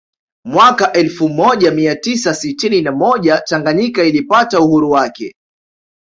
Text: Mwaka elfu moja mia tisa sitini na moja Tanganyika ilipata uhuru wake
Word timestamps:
Mwaka 0.45 0.91
elfu 0.93 1.29
moja 1.29 1.71
mia 1.71 1.95
tisa 1.95 2.33
sitini 2.33 2.81
na 2.81 2.91
moja 2.91 3.37
Tanganyika 3.37 4.03
ilipata 4.03 4.59
uhuru 4.59 4.91
wake 4.91 5.35